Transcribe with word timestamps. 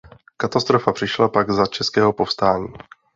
Katastrofa 0.37 0.91
přišla 0.93 1.27
pak 1.29 1.51
za 1.51 1.65
českého 1.65 2.13
povstání. 2.13 2.67